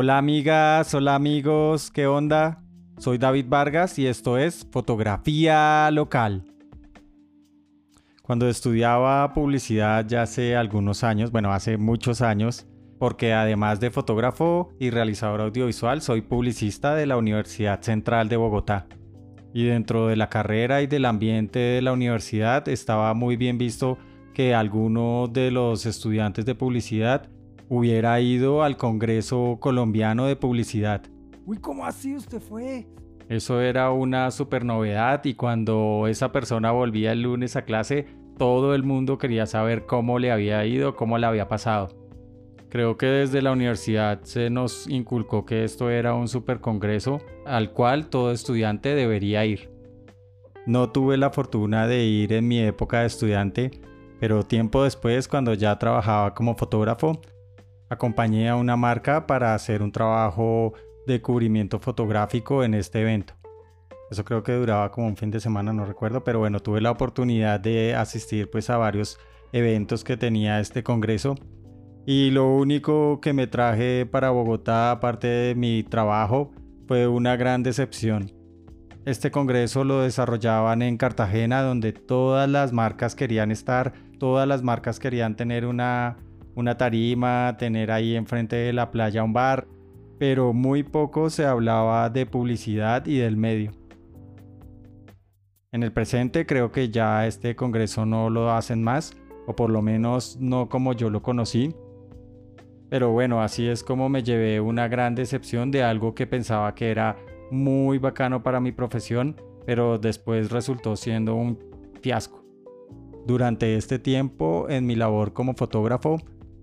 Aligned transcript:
Hola 0.00 0.16
amigas, 0.16 0.94
hola 0.94 1.16
amigos, 1.16 1.90
¿qué 1.90 2.06
onda? 2.06 2.62
Soy 2.98 3.18
David 3.18 3.46
Vargas 3.48 3.98
y 3.98 4.06
esto 4.06 4.38
es 4.38 4.64
Fotografía 4.70 5.90
Local. 5.90 6.44
Cuando 8.22 8.48
estudiaba 8.48 9.34
publicidad 9.34 10.06
ya 10.06 10.22
hace 10.22 10.54
algunos 10.54 11.02
años, 11.02 11.32
bueno, 11.32 11.52
hace 11.52 11.78
muchos 11.78 12.22
años, 12.22 12.68
porque 13.00 13.32
además 13.32 13.80
de 13.80 13.90
fotógrafo 13.90 14.70
y 14.78 14.90
realizador 14.90 15.40
audiovisual, 15.40 16.00
soy 16.00 16.20
publicista 16.20 16.94
de 16.94 17.06
la 17.06 17.16
Universidad 17.16 17.82
Central 17.82 18.28
de 18.28 18.36
Bogotá. 18.36 18.86
Y 19.52 19.64
dentro 19.64 20.06
de 20.06 20.14
la 20.14 20.28
carrera 20.28 20.80
y 20.80 20.86
del 20.86 21.06
ambiente 21.06 21.58
de 21.58 21.82
la 21.82 21.92
universidad 21.92 22.68
estaba 22.68 23.14
muy 23.14 23.36
bien 23.36 23.58
visto 23.58 23.98
que 24.32 24.54
alguno 24.54 25.26
de 25.26 25.50
los 25.50 25.86
estudiantes 25.86 26.46
de 26.46 26.54
publicidad 26.54 27.28
hubiera 27.68 28.20
ido 28.20 28.62
al 28.62 28.76
Congreso 28.76 29.58
Colombiano 29.60 30.26
de 30.26 30.36
Publicidad. 30.36 31.02
Uy, 31.46 31.58
¿cómo 31.58 31.84
así 31.84 32.14
usted 32.14 32.40
fue? 32.40 32.86
Eso 33.28 33.60
era 33.60 33.90
una 33.90 34.30
super 34.30 34.64
novedad 34.64 35.24
y 35.24 35.34
cuando 35.34 36.06
esa 36.08 36.32
persona 36.32 36.70
volvía 36.70 37.12
el 37.12 37.22
lunes 37.22 37.56
a 37.56 37.62
clase, 37.62 38.06
todo 38.38 38.74
el 38.74 38.84
mundo 38.84 39.18
quería 39.18 39.44
saber 39.44 39.84
cómo 39.84 40.18
le 40.18 40.32
había 40.32 40.64
ido, 40.64 40.96
cómo 40.96 41.18
le 41.18 41.26
había 41.26 41.48
pasado. 41.48 41.88
Creo 42.70 42.96
que 42.96 43.06
desde 43.06 43.42
la 43.42 43.52
universidad 43.52 44.20
se 44.22 44.50
nos 44.50 44.86
inculcó 44.88 45.44
que 45.44 45.64
esto 45.64 45.90
era 45.90 46.14
un 46.14 46.28
super 46.28 46.60
congreso 46.60 47.20
al 47.46 47.72
cual 47.72 48.08
todo 48.08 48.30
estudiante 48.30 48.94
debería 48.94 49.44
ir. 49.44 49.70
No 50.66 50.90
tuve 50.90 51.16
la 51.16 51.30
fortuna 51.30 51.86
de 51.86 52.04
ir 52.04 52.32
en 52.34 52.46
mi 52.46 52.60
época 52.60 53.00
de 53.00 53.06
estudiante, 53.06 53.70
pero 54.20 54.42
tiempo 54.42 54.84
después, 54.84 55.28
cuando 55.28 55.54
ya 55.54 55.78
trabajaba 55.78 56.34
como 56.34 56.54
fotógrafo, 56.56 57.20
acompañé 57.88 58.48
a 58.48 58.56
una 58.56 58.76
marca 58.76 59.26
para 59.26 59.54
hacer 59.54 59.82
un 59.82 59.92
trabajo 59.92 60.74
de 61.06 61.20
cubrimiento 61.22 61.78
fotográfico 61.78 62.62
en 62.62 62.74
este 62.74 63.00
evento. 63.00 63.34
Eso 64.10 64.24
creo 64.24 64.42
que 64.42 64.52
duraba 64.52 64.90
como 64.90 65.06
un 65.06 65.16
fin 65.16 65.30
de 65.30 65.40
semana, 65.40 65.72
no 65.72 65.84
recuerdo, 65.84 66.24
pero 66.24 66.38
bueno, 66.38 66.60
tuve 66.60 66.80
la 66.80 66.90
oportunidad 66.90 67.60
de 67.60 67.94
asistir 67.94 68.50
pues 68.50 68.70
a 68.70 68.78
varios 68.78 69.18
eventos 69.52 70.04
que 70.04 70.16
tenía 70.16 70.60
este 70.60 70.82
congreso. 70.82 71.34
Y 72.06 72.30
lo 72.30 72.54
único 72.54 73.20
que 73.20 73.34
me 73.34 73.46
traje 73.46 74.06
para 74.06 74.30
Bogotá, 74.30 74.90
aparte 74.92 75.26
de 75.26 75.54
mi 75.54 75.82
trabajo, 75.82 76.52
fue 76.86 77.06
una 77.06 77.36
gran 77.36 77.62
decepción. 77.62 78.32
Este 79.04 79.30
congreso 79.30 79.84
lo 79.84 80.00
desarrollaban 80.00 80.80
en 80.80 80.96
Cartagena, 80.96 81.62
donde 81.62 81.92
todas 81.92 82.48
las 82.48 82.72
marcas 82.72 83.14
querían 83.14 83.50
estar, 83.50 83.92
todas 84.18 84.48
las 84.48 84.62
marcas 84.62 84.98
querían 84.98 85.36
tener 85.36 85.66
una 85.66 86.16
una 86.58 86.76
tarima, 86.76 87.56
tener 87.56 87.92
ahí 87.92 88.16
enfrente 88.16 88.56
de 88.56 88.72
la 88.72 88.90
playa 88.90 89.22
un 89.22 89.32
bar, 89.32 89.68
pero 90.18 90.52
muy 90.52 90.82
poco 90.82 91.30
se 91.30 91.44
hablaba 91.44 92.10
de 92.10 92.26
publicidad 92.26 93.06
y 93.06 93.18
del 93.18 93.36
medio. 93.36 93.70
En 95.70 95.84
el 95.84 95.92
presente 95.92 96.46
creo 96.46 96.72
que 96.72 96.88
ya 96.88 97.28
este 97.28 97.54
congreso 97.54 98.04
no 98.06 98.28
lo 98.28 98.50
hacen 98.50 98.82
más, 98.82 99.16
o 99.46 99.54
por 99.54 99.70
lo 99.70 99.82
menos 99.82 100.36
no 100.40 100.68
como 100.68 100.94
yo 100.94 101.10
lo 101.10 101.22
conocí. 101.22 101.76
Pero 102.90 103.12
bueno, 103.12 103.40
así 103.40 103.68
es 103.68 103.84
como 103.84 104.08
me 104.08 104.24
llevé 104.24 104.60
una 104.60 104.88
gran 104.88 105.14
decepción 105.14 105.70
de 105.70 105.84
algo 105.84 106.16
que 106.16 106.26
pensaba 106.26 106.74
que 106.74 106.90
era 106.90 107.16
muy 107.52 107.98
bacano 107.98 108.42
para 108.42 108.58
mi 108.58 108.72
profesión, 108.72 109.36
pero 109.64 109.96
después 109.98 110.50
resultó 110.50 110.96
siendo 110.96 111.36
un 111.36 111.56
fiasco. 112.02 112.44
Durante 113.28 113.76
este 113.76 114.00
tiempo, 114.00 114.66
en 114.68 114.86
mi 114.86 114.96
labor 114.96 115.34
como 115.34 115.54
fotógrafo, 115.54 116.18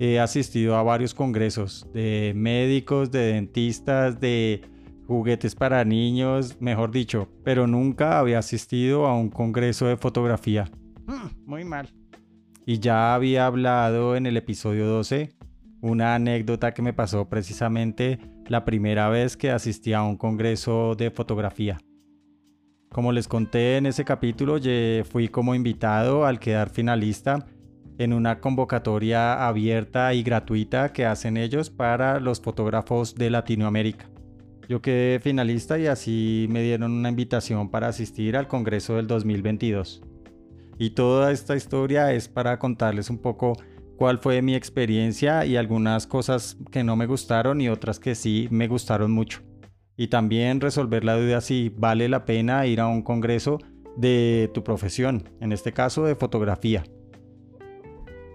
He 0.00 0.20
asistido 0.20 0.76
a 0.76 0.82
varios 0.82 1.12
congresos 1.14 1.86
de 1.92 2.32
médicos, 2.36 3.10
de 3.10 3.32
dentistas, 3.32 4.20
de 4.20 4.62
juguetes 5.06 5.54
para 5.54 5.84
niños, 5.84 6.56
mejor 6.60 6.90
dicho, 6.92 7.28
pero 7.42 7.66
nunca 7.66 8.18
había 8.18 8.38
asistido 8.38 9.06
a 9.06 9.16
un 9.16 9.30
congreso 9.30 9.86
de 9.86 9.96
fotografía. 9.96 10.70
Mm, 11.06 11.46
muy 11.46 11.64
mal. 11.64 11.92
Y 12.66 12.78
ya 12.78 13.14
había 13.14 13.46
hablado 13.46 14.14
en 14.14 14.26
el 14.26 14.36
episodio 14.36 14.86
12 14.86 15.30
una 15.80 16.14
anécdota 16.14 16.74
que 16.74 16.82
me 16.82 16.92
pasó 16.92 17.28
precisamente 17.28 18.18
la 18.46 18.64
primera 18.64 19.08
vez 19.08 19.36
que 19.36 19.50
asistí 19.50 19.92
a 19.92 20.02
un 20.02 20.16
congreso 20.16 20.94
de 20.94 21.10
fotografía. 21.10 21.78
Como 22.90 23.12
les 23.12 23.28
conté 23.28 23.76
en 23.76 23.86
ese 23.86 24.04
capítulo, 24.04 24.58
fui 25.04 25.28
como 25.28 25.54
invitado 25.54 26.24
al 26.24 26.38
quedar 26.38 26.70
finalista 26.70 27.46
en 27.98 28.12
una 28.12 28.40
convocatoria 28.40 29.46
abierta 29.46 30.14
y 30.14 30.22
gratuita 30.22 30.92
que 30.92 31.04
hacen 31.04 31.36
ellos 31.36 31.68
para 31.68 32.20
los 32.20 32.40
fotógrafos 32.40 33.16
de 33.16 33.30
Latinoamérica. 33.30 34.08
Yo 34.68 34.80
quedé 34.80 35.18
finalista 35.18 35.78
y 35.78 35.86
así 35.86 36.46
me 36.50 36.62
dieron 36.62 36.92
una 36.92 37.08
invitación 37.08 37.70
para 37.70 37.88
asistir 37.88 38.36
al 38.36 38.48
Congreso 38.48 38.96
del 38.96 39.06
2022. 39.06 40.02
Y 40.78 40.90
toda 40.90 41.32
esta 41.32 41.56
historia 41.56 42.12
es 42.12 42.28
para 42.28 42.58
contarles 42.58 43.10
un 43.10 43.18
poco 43.18 43.54
cuál 43.96 44.18
fue 44.18 44.42
mi 44.42 44.54
experiencia 44.54 45.44
y 45.44 45.56
algunas 45.56 46.06
cosas 46.06 46.56
que 46.70 46.84
no 46.84 46.94
me 46.94 47.06
gustaron 47.06 47.60
y 47.60 47.68
otras 47.68 47.98
que 47.98 48.14
sí 48.14 48.46
me 48.50 48.68
gustaron 48.68 49.10
mucho. 49.10 49.40
Y 49.96 50.06
también 50.06 50.60
resolver 50.60 51.02
la 51.02 51.18
duda 51.18 51.40
si 51.40 51.70
vale 51.70 52.08
la 52.08 52.24
pena 52.24 52.66
ir 52.66 52.80
a 52.80 52.86
un 52.86 53.02
congreso 53.02 53.58
de 53.96 54.48
tu 54.54 54.62
profesión, 54.62 55.28
en 55.40 55.50
este 55.50 55.72
caso 55.72 56.04
de 56.04 56.14
fotografía. 56.14 56.84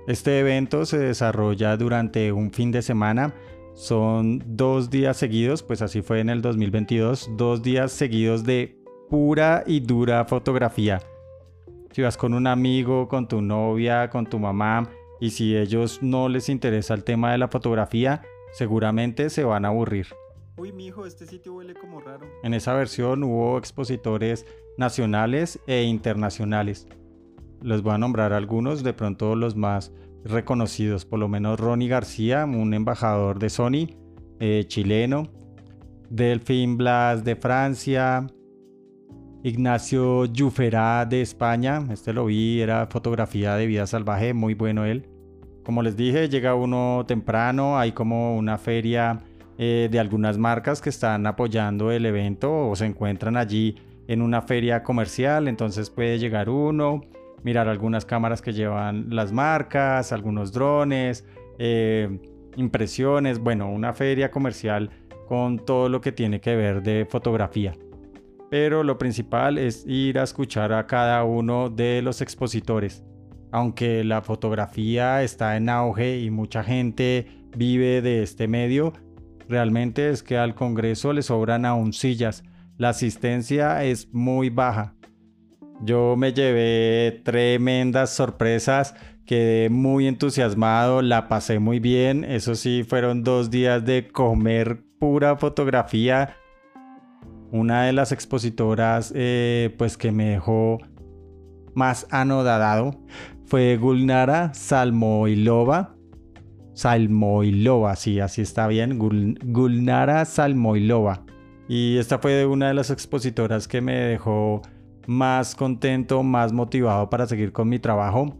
Este 0.05 0.39
evento 0.39 0.85
se 0.85 0.97
desarrolla 0.97 1.77
durante 1.77 2.33
un 2.33 2.51
fin 2.51 2.71
de 2.71 2.81
semana. 2.81 3.33
Son 3.73 4.43
dos 4.45 4.89
días 4.89 5.15
seguidos, 5.15 5.63
pues 5.63 5.81
así 5.81 6.01
fue 6.01 6.19
en 6.19 6.29
el 6.29 6.41
2022, 6.41 7.31
dos 7.37 7.63
días 7.63 7.93
seguidos 7.93 8.43
de 8.43 8.77
pura 9.09 9.63
y 9.65 9.79
dura 9.79 10.25
fotografía. 10.25 10.99
Si 11.91 12.01
vas 12.01 12.17
con 12.17 12.33
un 12.33 12.47
amigo, 12.47 13.07
con 13.07 13.29
tu 13.29 13.41
novia, 13.41 14.09
con 14.09 14.25
tu 14.25 14.39
mamá, 14.39 14.89
y 15.21 15.29
si 15.29 15.55
ellos 15.55 15.99
no 16.01 16.27
les 16.27 16.49
interesa 16.49 16.93
el 16.95 17.05
tema 17.05 17.31
de 17.31 17.37
la 17.37 17.47
fotografía, 17.47 18.23
seguramente 18.51 19.29
se 19.29 19.45
van 19.45 19.63
a 19.63 19.69
aburrir. 19.69 20.07
Uy, 20.57 20.73
mijo, 20.73 21.05
este 21.05 21.25
sitio 21.25 21.53
huele 21.53 21.75
como 21.75 22.01
raro. 22.01 22.27
En 22.43 22.53
esa 22.53 22.73
versión 22.73 23.23
hubo 23.23 23.57
expositores 23.57 24.45
nacionales 24.77 25.59
e 25.65 25.83
internacionales 25.83 26.87
les 27.63 27.81
voy 27.81 27.93
a 27.93 27.97
nombrar 27.97 28.33
algunos, 28.33 28.83
de 28.83 28.93
pronto 28.93 29.35
los 29.35 29.55
más 29.55 29.91
reconocidos, 30.23 31.05
por 31.05 31.19
lo 31.19 31.27
menos 31.27 31.59
Ronnie 31.59 31.87
García, 31.87 32.45
un 32.45 32.73
embajador 32.73 33.39
de 33.39 33.49
Sony, 33.49 33.87
eh, 34.39 34.65
chileno, 34.67 35.29
Delphine 36.09 36.75
Blas 36.75 37.23
de 37.23 37.35
Francia, 37.35 38.27
Ignacio 39.43 40.25
Yuferá 40.25 41.05
de 41.05 41.21
España, 41.21 41.85
este 41.91 42.13
lo 42.13 42.25
vi, 42.25 42.61
era 42.61 42.87
fotografía 42.87 43.55
de 43.55 43.67
vida 43.67 43.85
salvaje, 43.87 44.33
muy 44.33 44.53
bueno 44.53 44.85
él. 44.85 45.09
Como 45.63 45.81
les 45.81 45.97
dije, 45.97 46.29
llega 46.29 46.55
uno 46.55 47.03
temprano, 47.07 47.77
hay 47.77 47.91
como 47.93 48.37
una 48.37 48.57
feria 48.57 49.19
eh, 49.57 49.87
de 49.91 49.99
algunas 49.99 50.37
marcas 50.37 50.81
que 50.81 50.89
están 50.89 51.25
apoyando 51.25 51.91
el 51.91 52.05
evento 52.05 52.69
o 52.69 52.75
se 52.75 52.85
encuentran 52.85 53.37
allí 53.37 53.75
en 54.07 54.21
una 54.21 54.41
feria 54.41 54.83
comercial, 54.83 55.47
entonces 55.47 55.89
puede 55.89 56.19
llegar 56.19 56.49
uno, 56.49 57.01
mirar 57.43 57.67
algunas 57.67 58.05
cámaras 58.05 58.41
que 58.41 58.53
llevan 58.53 59.07
las 59.09 59.31
marcas, 59.31 60.11
algunos 60.11 60.51
drones, 60.51 61.25
eh, 61.59 62.19
impresiones, 62.55 63.39
bueno, 63.39 63.69
una 63.69 63.93
feria 63.93 64.31
comercial 64.31 64.89
con 65.27 65.59
todo 65.59 65.89
lo 65.89 66.01
que 66.01 66.11
tiene 66.11 66.41
que 66.41 66.55
ver 66.55 66.81
de 66.81 67.05
fotografía. 67.09 67.73
Pero 68.49 68.83
lo 68.83 68.97
principal 68.97 69.57
es 69.57 69.85
ir 69.87 70.19
a 70.19 70.23
escuchar 70.23 70.73
a 70.73 70.85
cada 70.85 71.23
uno 71.23 71.69
de 71.69 72.01
los 72.01 72.21
expositores. 72.21 73.03
Aunque 73.51 74.03
la 74.03 74.21
fotografía 74.21 75.23
está 75.23 75.57
en 75.57 75.69
auge 75.69 76.19
y 76.19 76.29
mucha 76.29 76.63
gente 76.63 77.27
vive 77.55 78.01
de 78.01 78.23
este 78.23 78.47
medio, 78.47 78.93
realmente 79.47 80.09
es 80.09 80.23
que 80.23 80.37
al 80.37 80.55
Congreso 80.55 81.13
le 81.13 81.21
sobran 81.21 81.65
aún 81.65 81.93
sillas. 81.93 82.43
La 82.77 82.89
asistencia 82.89 83.83
es 83.83 84.11
muy 84.13 84.49
baja. 84.49 84.95
Yo 85.85 86.15
me 86.15 86.31
llevé 86.31 87.21
tremendas 87.25 88.11
sorpresas, 88.11 88.95
quedé 89.25 89.69
muy 89.69 90.07
entusiasmado, 90.07 91.01
la 91.01 91.27
pasé 91.27 91.59
muy 91.59 91.79
bien. 91.79 92.23
Eso 92.23 92.55
sí, 92.55 92.85
fueron 92.87 93.23
dos 93.23 93.49
días 93.49 93.83
de 93.83 94.07
comer 94.07 94.81
pura 94.97 95.35
fotografía. 95.35 96.37
Una 97.51 97.83
de 97.83 97.91
las 97.91 98.13
expositoras, 98.13 99.11
eh, 99.13 99.75
pues 99.77 99.97
que 99.97 100.13
me 100.13 100.29
dejó 100.29 100.77
más 101.75 102.07
anodadado 102.11 102.97
fue 103.45 103.75
Gulnara 103.75 104.53
Salmoilova. 104.53 105.95
Salmoilova, 106.73 107.97
sí, 107.97 108.21
así 108.21 108.41
está 108.41 108.67
bien. 108.67 108.97
Gulnara 108.97 110.23
Salmoilova. 110.23 111.25
Y 111.67 111.97
esta 111.97 112.19
fue 112.19 112.45
una 112.45 112.69
de 112.69 112.73
las 112.73 112.89
expositoras 112.89 113.67
que 113.67 113.81
me 113.81 113.93
dejó 113.95 114.61
más 115.07 115.55
contento, 115.55 116.23
más 116.23 116.53
motivado 116.53 117.09
para 117.09 117.27
seguir 117.27 117.51
con 117.51 117.69
mi 117.69 117.79
trabajo, 117.79 118.35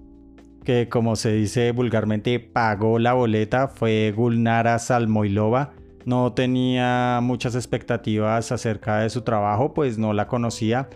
que 0.63 0.89
como 0.89 1.15
se 1.15 1.33
dice 1.33 1.71
vulgarmente 1.71 2.39
pagó 2.39 2.99
la 2.99 3.13
boleta, 3.13 3.67
fue 3.67 4.13
Gulnara 4.15 4.79
Salmoilova. 4.79 5.73
no 6.05 6.33
tenía 6.33 7.19
muchas 7.21 7.55
expectativas 7.55 8.51
acerca 8.51 8.99
de 8.99 9.09
su 9.09 9.21
trabajo, 9.21 9.73
pues 9.73 9.97
no 9.97 10.13
la 10.13 10.27
conocía, 10.27 10.89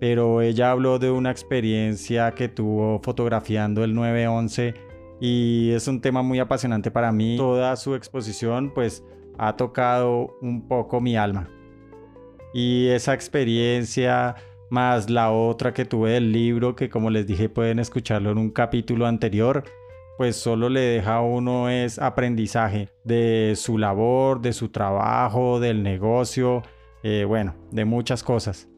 pero 0.00 0.42
ella 0.42 0.70
habló 0.70 0.98
de 0.98 1.10
una 1.10 1.30
experiencia 1.30 2.32
que 2.32 2.48
tuvo 2.48 3.00
fotografiando 3.02 3.84
el 3.84 3.94
911 3.94 4.74
y 5.20 5.70
es 5.72 5.86
un 5.86 6.00
tema 6.00 6.22
muy 6.22 6.38
apasionante 6.38 6.90
para 6.90 7.12
mí. 7.12 7.36
Toda 7.36 7.76
su 7.76 7.94
exposición 7.94 8.72
pues 8.74 9.04
ha 9.38 9.56
tocado 9.56 10.36
un 10.40 10.66
poco 10.66 11.00
mi 11.00 11.16
alma. 11.16 11.48
Y 12.52 12.88
esa 12.88 13.14
experiencia 13.14 14.34
más 14.70 15.10
la 15.10 15.30
otra 15.30 15.74
que 15.74 15.84
tuve 15.84 16.12
del 16.12 16.32
libro, 16.32 16.76
que 16.76 16.88
como 16.88 17.10
les 17.10 17.26
dije 17.26 17.48
pueden 17.48 17.78
escucharlo 17.78 18.30
en 18.30 18.38
un 18.38 18.50
capítulo 18.50 19.06
anterior, 19.06 19.64
pues 20.16 20.36
solo 20.36 20.68
le 20.68 20.80
deja 20.80 21.16
a 21.16 21.22
uno 21.22 21.70
es 21.70 21.98
aprendizaje 21.98 22.88
de 23.04 23.54
su 23.56 23.78
labor, 23.78 24.40
de 24.40 24.52
su 24.52 24.68
trabajo, 24.68 25.60
del 25.60 25.82
negocio, 25.82 26.62
eh, 27.02 27.24
bueno, 27.26 27.54
de 27.70 27.84
muchas 27.84 28.22
cosas. 28.22 28.68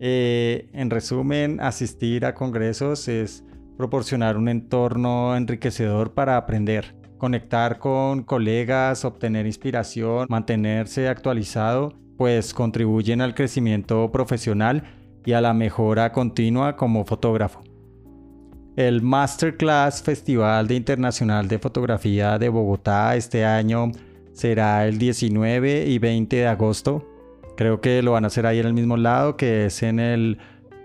Eh, 0.00 0.68
en 0.72 0.90
resumen, 0.90 1.60
asistir 1.60 2.26
a 2.26 2.34
congresos 2.34 3.06
es 3.08 3.44
proporcionar 3.76 4.36
un 4.36 4.48
entorno 4.48 5.36
enriquecedor 5.36 6.14
para 6.14 6.36
aprender, 6.36 6.96
conectar 7.18 7.78
con 7.78 8.22
colegas, 8.22 9.04
obtener 9.04 9.46
inspiración, 9.46 10.26
mantenerse 10.28 11.08
actualizado, 11.08 11.94
pues 12.16 12.54
contribuyen 12.54 13.20
al 13.20 13.34
crecimiento 13.34 14.10
profesional 14.10 14.84
y 15.24 15.32
a 15.32 15.40
la 15.40 15.54
mejora 15.54 16.12
continua 16.12 16.76
como 16.76 17.04
fotógrafo. 17.04 17.62
El 18.76 19.02
Masterclass 19.02 20.02
Festival 20.02 20.66
de 20.66 20.74
Internacional 20.74 21.46
de 21.46 21.58
Fotografía 21.58 22.38
de 22.38 22.48
Bogotá 22.48 23.14
este 23.14 23.44
año 23.44 23.92
será 24.32 24.86
el 24.86 24.98
19 24.98 25.86
y 25.86 25.98
20 25.98 26.36
de 26.36 26.46
agosto. 26.46 27.08
Creo 27.56 27.80
que 27.80 28.02
lo 28.02 28.12
van 28.12 28.24
a 28.24 28.26
hacer 28.26 28.46
ahí 28.46 28.58
en 28.58 28.66
el 28.66 28.74
mismo 28.74 28.96
lado, 28.96 29.36
que 29.36 29.66
es 29.66 29.82
en 29.84 30.00
el 30.00 30.38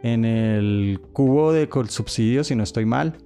en 0.04 0.24
el 0.24 1.02
cubo 1.14 1.52
de 1.52 1.68
subsidio, 1.88 2.44
si 2.44 2.56
no 2.56 2.64
estoy 2.64 2.86
mal. 2.86 3.18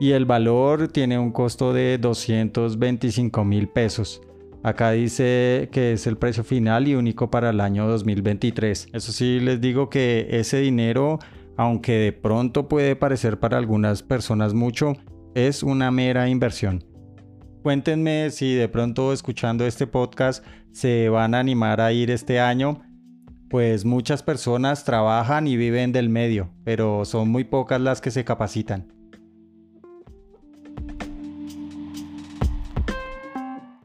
Y 0.00 0.12
el 0.12 0.26
valor 0.26 0.88
tiene 0.88 1.18
un 1.18 1.32
costo 1.32 1.72
de 1.72 1.98
225 1.98 3.44
mil 3.44 3.68
pesos. 3.68 4.20
Acá 4.62 4.90
dice 4.90 5.68
que 5.72 5.92
es 5.92 6.06
el 6.06 6.16
precio 6.16 6.44
final 6.44 6.88
y 6.88 6.94
único 6.94 7.30
para 7.30 7.50
el 7.50 7.60
año 7.60 7.86
2023. 7.86 8.88
Eso 8.92 9.12
sí, 9.12 9.40
les 9.40 9.60
digo 9.60 9.88
que 9.88 10.26
ese 10.30 10.58
dinero, 10.58 11.18
aunque 11.56 11.92
de 11.92 12.12
pronto 12.12 12.68
puede 12.68 12.96
parecer 12.96 13.38
para 13.38 13.58
algunas 13.58 14.02
personas 14.02 14.54
mucho, 14.54 14.94
es 15.34 15.62
una 15.62 15.90
mera 15.90 16.28
inversión. 16.28 16.84
Cuéntenme 17.62 18.30
si 18.30 18.54
de 18.54 18.68
pronto 18.68 19.12
escuchando 19.12 19.66
este 19.66 19.86
podcast 19.86 20.44
se 20.72 21.08
van 21.08 21.34
a 21.34 21.40
animar 21.40 21.80
a 21.80 21.92
ir 21.92 22.10
este 22.10 22.40
año 22.40 22.82
pues 23.48 23.84
muchas 23.84 24.22
personas 24.22 24.84
trabajan 24.84 25.46
y 25.46 25.56
viven 25.56 25.92
del 25.92 26.08
medio, 26.08 26.50
pero 26.64 27.04
son 27.04 27.28
muy 27.30 27.44
pocas 27.44 27.80
las 27.80 28.00
que 28.00 28.10
se 28.10 28.24
capacitan. 28.24 28.92